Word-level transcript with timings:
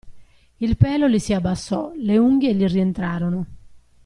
Il 0.57 0.77
pelo 0.77 1.07
gli 1.07 1.19
si 1.19 1.31
abbassò, 1.31 1.91
le 1.95 2.17
unghie 2.17 2.55
gli 2.55 2.65
rientrarono. 2.65 3.45